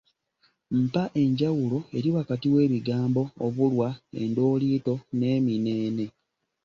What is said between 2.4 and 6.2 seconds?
w’ebigambo; obulwa, endooliito n’emineene